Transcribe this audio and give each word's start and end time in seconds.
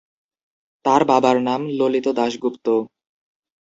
তার 0.85 1.01
বাবার 1.05 1.37
নাম 1.41 1.61
ললিত 1.77 2.07
দাশগুপ্ত। 2.17 2.65